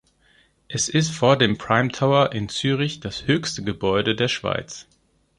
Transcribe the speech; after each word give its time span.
Es 0.67 0.89
ist 0.89 1.11
vor 1.11 1.37
dem 1.37 1.59
Prime 1.59 1.89
Tower 1.91 2.31
in 2.31 2.49
Zürich 2.49 3.01
das 3.01 3.27
höchste 3.27 3.61
Gebäude 3.63 4.15
der 4.15 4.29
Schweiz. 4.29 4.87